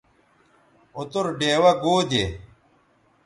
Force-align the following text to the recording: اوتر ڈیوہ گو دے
اوتر 0.95 1.25
ڈیوہ 1.39 1.71
گو 1.83 1.95
دے 2.09 2.23